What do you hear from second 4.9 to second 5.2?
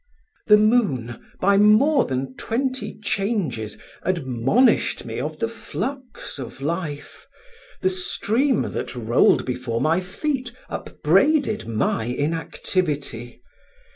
me